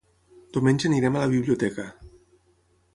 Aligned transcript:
Diumenge 0.57 0.89
anirem 0.89 1.19
a 1.19 1.23
la 1.27 1.31
biblioteca. 1.37 1.89